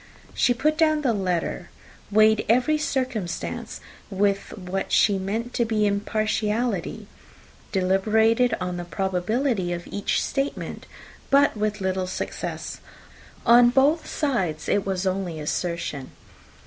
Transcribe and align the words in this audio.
She 0.33 0.55
put 0.55 0.79
down 0.79 1.03
the 1.03 1.13
letter, 1.13 1.69
weighed 2.09 2.43
every 2.49 2.79
circumstance 2.79 3.79
with 4.09 4.57
what 4.57 4.91
she 4.91 5.19
meant 5.19 5.53
to 5.53 5.63
be 5.63 5.85
impartiality 5.85 7.05
deliberated 7.71 8.55
on 8.59 8.77
the 8.77 8.83
probability 8.83 9.71
of 9.73 9.85
each 9.85 10.23
statement 10.25 10.87
but 11.29 11.55
with 11.55 11.81
little 11.81 12.07
success. 12.07 12.79
On 13.45 13.69
both 13.69 14.07
sides 14.07 14.67
it 14.67 14.87
was 14.87 15.05
only 15.05 15.39
assertion. 15.39 16.09